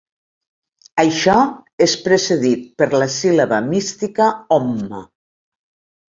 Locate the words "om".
4.57-4.71